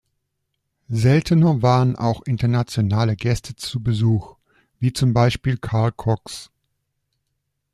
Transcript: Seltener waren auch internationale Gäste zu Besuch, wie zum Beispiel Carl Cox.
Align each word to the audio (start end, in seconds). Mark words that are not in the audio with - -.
Seltener 0.89 1.61
waren 1.61 1.95
auch 1.95 2.23
internationale 2.23 3.15
Gäste 3.15 3.55
zu 3.55 3.81
Besuch, 3.83 4.35
wie 4.79 4.93
zum 4.93 5.13
Beispiel 5.13 5.57
Carl 5.59 5.91
Cox. 5.91 6.49